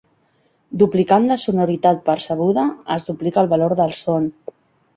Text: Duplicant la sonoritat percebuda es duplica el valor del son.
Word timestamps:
Duplicant 0.83 1.27
la 1.31 1.37
sonoritat 1.41 2.01
percebuda 2.09 2.65
es 2.99 3.07
duplica 3.13 3.43
el 3.45 3.55
valor 3.55 3.79
del 3.83 3.97
son. 4.03 4.31